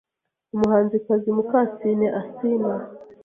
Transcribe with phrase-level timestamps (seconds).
[0.55, 2.73] Umuhanzikazi Mukasine Asinah